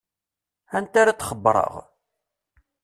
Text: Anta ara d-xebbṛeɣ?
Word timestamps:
Anta 0.77 0.97
ara 1.01 1.17
d-xebbṛeɣ? 1.19 1.73